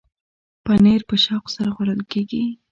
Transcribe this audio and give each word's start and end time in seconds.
پنېر 0.65 1.01
په 1.09 1.15
شوق 1.23 1.45
سره 1.55 1.69
خوړل 1.75 2.01
کېږي. 2.11 2.43